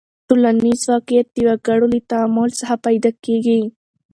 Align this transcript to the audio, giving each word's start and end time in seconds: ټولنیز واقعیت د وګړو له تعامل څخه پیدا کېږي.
ټولنیز 0.27 0.81
واقعیت 0.91 1.27
د 1.31 1.37
وګړو 1.47 1.85
له 1.93 1.99
تعامل 2.09 2.49
څخه 2.59 2.75
پیدا 2.85 3.11
کېږي. 3.25 3.61